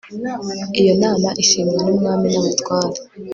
[0.79, 2.99] iyo nama ishimwa n'umwami n'abatware